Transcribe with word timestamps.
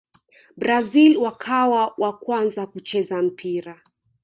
brazil 0.57 1.17
wakawa 1.21 1.93
wa 1.97 2.13
kwanza 2.19 2.65
kucheza 2.67 3.21
mpira 3.21 3.81